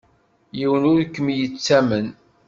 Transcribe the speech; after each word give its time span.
Yiwen 0.57 0.83
ur 0.93 1.01
kem-yettamen. 1.13 2.07